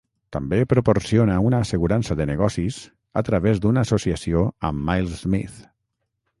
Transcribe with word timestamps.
També 0.35 0.61
proporciona 0.69 1.35
una 1.49 1.59
assegurança 1.65 2.17
de 2.23 2.27
negocis 2.31 2.81
a 3.23 3.25
través 3.29 3.63
d'una 3.67 3.87
associació 3.89 4.43
amb 4.73 4.85
Miles 4.91 5.25
Smith. 5.27 5.65